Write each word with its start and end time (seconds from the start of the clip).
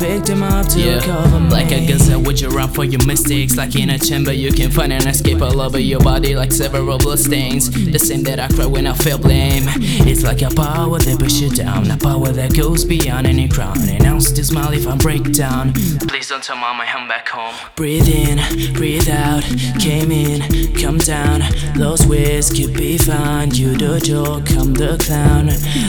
You 0.00 0.44
up 0.44 0.68
to 0.68 0.80
Yeah, 0.80 1.00
cover 1.00 1.40
me? 1.40 1.50
like 1.50 1.72
a 1.72 1.84
gazelle, 1.84 2.20
would 2.22 2.40
you 2.40 2.48
run 2.50 2.68
for 2.68 2.84
your 2.84 3.04
mistakes? 3.04 3.56
Like 3.56 3.74
in 3.74 3.90
a 3.90 3.98
chamber, 3.98 4.32
you 4.32 4.52
can 4.52 4.70
find 4.70 4.92
an 4.92 5.06
escape 5.08 5.42
all 5.42 5.60
over 5.60 5.78
your 5.80 5.98
body, 6.00 6.36
like 6.36 6.52
several 6.52 6.98
blood 6.98 7.18
stains. 7.18 7.68
The 7.70 7.98
same 7.98 8.22
that 8.22 8.38
I 8.38 8.46
cry 8.48 8.66
when 8.66 8.86
I 8.86 8.92
feel 8.94 9.18
blame. 9.18 9.64
It's 10.06 10.22
like 10.22 10.42
a 10.42 10.50
power 10.50 10.98
that 11.00 11.18
push 11.18 11.40
you 11.40 11.50
down, 11.50 11.90
a 11.90 11.96
power 11.96 12.28
that 12.28 12.54
goes 12.54 12.84
beyond 12.84 13.26
any 13.26 13.48
crown. 13.48 13.76
And 13.88 14.04
I'll 14.06 14.20
still 14.20 14.44
smile 14.44 14.72
if 14.72 14.86
I 14.86 14.96
break 14.96 15.32
down. 15.32 15.72
Please 16.08 16.28
don't 16.28 16.42
tell 16.44 16.56
mama 16.56 16.84
I'm 16.86 17.08
back 17.08 17.28
home. 17.28 17.54
Breathe 17.74 18.08
in, 18.08 18.38
breathe 18.74 19.08
out, 19.08 19.42
came 19.80 20.12
in, 20.12 20.74
come 20.74 20.98
down. 20.98 21.42
Lost 21.76 22.06
ways 22.06 22.50
could 22.50 22.74
be 22.74 22.98
found. 22.98 23.56
You 23.58 23.76
the 23.76 23.98
joke, 24.00 24.48
I'm 24.52 24.74
the 24.74 24.96
clown. 25.04 25.46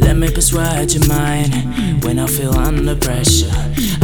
Let 0.00 0.16
me 0.16 0.30
persuade 0.32 0.94
your 0.94 1.06
mind 1.06 2.02
when 2.04 2.18
I 2.18 2.26
feel 2.26 2.54
under 2.56 2.96
pressure. 2.96 3.52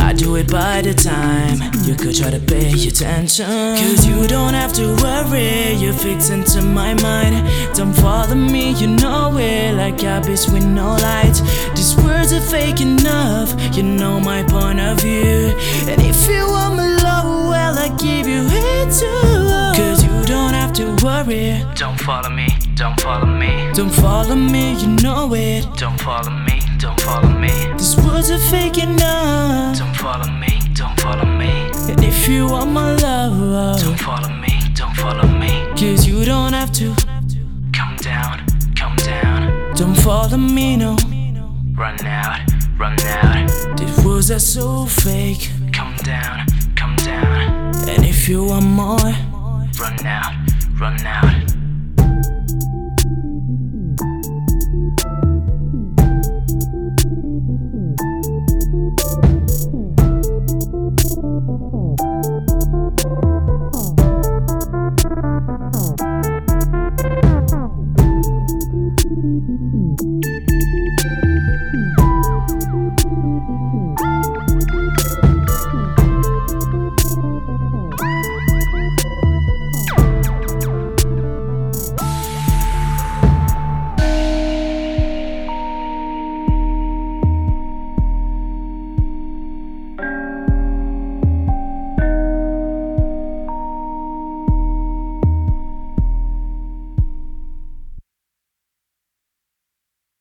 I 0.07 0.13
do 0.13 0.37
it 0.37 0.49
by 0.49 0.83
the 0.83 0.95
time 0.95 1.59
you 1.83 1.97
could 1.97 2.15
try 2.15 2.31
to 2.31 2.39
pay 2.39 2.71
attention. 2.87 3.45
Cause 3.45 4.07
you 4.07 4.29
don't 4.29 4.55
have 4.55 4.73
to 4.75 4.95
worry, 5.03 5.73
you're 5.73 5.93
fixing 5.93 6.45
to 6.45 6.63
my 6.63 6.95
mind. 7.03 7.35
Don't 7.75 7.93
follow 7.93 8.37
me, 8.37 8.71
you 8.75 8.87
know 8.87 9.37
it, 9.37 9.73
like 9.75 10.01
Abyss 10.05 10.49
with 10.49 10.65
no 10.65 10.95
lights. 10.95 11.41
These 11.75 11.97
words 11.97 12.33
are 12.33 12.41
fake 12.41 12.81
enough, 12.81 13.51
you 13.77 13.83
know 13.83 14.21
my 14.21 14.45
point 14.45 14.79
of 14.79 15.01
view. 15.01 15.53
And 15.91 16.01
if 16.01 16.29
you 16.29 16.47
want 16.51 16.77
my 16.77 16.89
love, 17.03 17.25
well, 17.51 17.77
I 17.77 17.89
give 17.97 18.29
you 18.29 18.47
it 18.49 18.93
too. 18.95 19.77
Cause 19.77 20.05
you 20.05 20.25
don't 20.25 20.55
have 20.55 20.73
to 20.75 20.87
worry. 21.05 21.65
Don't 21.75 21.99
follow 21.99 22.31
me, 22.31 22.47
don't 22.77 23.01
follow 23.01 23.27
me. 23.27 23.73
Don't 23.75 23.91
follow 23.91 24.37
me, 24.37 24.75
you 24.81 24.87
know 25.03 25.35
it. 25.35 25.67
Don't 25.77 26.01
follow 26.01 26.31
me, 26.31 26.56
don't 26.79 27.01
follow 27.01 27.29
me. 27.29 27.51
These 27.77 27.97
words 27.97 28.31
are 28.31 28.39
fake 28.39 28.79
enough. 28.79 29.79
Don't 29.79 29.97
follow 29.97 30.31
me, 30.31 30.59
don't 30.75 30.99
follow 31.01 31.25
me. 31.25 31.71
And 31.89 32.03
if 32.05 32.29
you 32.29 32.47
want 32.49 32.71
my 32.73 32.95
love, 32.97 33.81
Don't 33.81 33.99
follow 34.01 34.29
me, 34.29 34.59
don't 34.75 34.95
follow 34.97 35.27
me. 35.29 35.67
cause 35.77 36.07
you 36.07 36.25
don't 36.25 36.53
have 36.53 36.73
to. 36.73 36.95
Come 37.73 37.97
down, 37.97 38.45
come 38.77 38.97
down. 38.97 39.75
Don't 39.75 39.95
follow 39.97 40.37
me, 40.37 40.77
no. 40.77 40.97
Run 41.75 42.01
out, 42.07 42.41
run 42.79 42.99
out. 43.01 43.79
These 43.79 44.05
words 44.05 44.31
are 44.31 44.39
so 44.39 44.87
fake. 44.87 45.51
Come 45.73 45.95
down, 45.99 46.47
come 46.75 46.97
down. 46.97 47.75
And 47.89 48.05
if 48.05 48.29
you 48.29 48.45
want 48.45 48.65
more, 48.65 49.13
Run 49.79 50.07
out, 50.07 50.33
run 50.81 51.07
out. 51.07 51.56